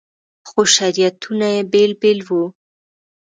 [0.49, 2.43] خو شریعتونه یې بېل بېل وو.